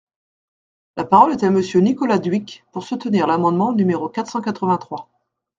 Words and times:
La 0.97 1.05
parole 1.05 1.31
est 1.33 1.43
à 1.43 1.51
Monsieur 1.51 1.79
Nicolas 1.79 2.17
Dhuicq, 2.17 2.65
pour 2.71 2.83
soutenir 2.85 3.27
l’amendement 3.27 3.71
numéro 3.71 4.09
quatre 4.09 4.31
cent 4.31 4.41
quatre-vingt-trois. 4.41 5.07